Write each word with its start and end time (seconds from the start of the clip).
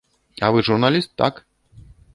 А 0.47 0.49
вы 0.55 0.65
журналіст, 0.69 1.15
так? 1.25 1.41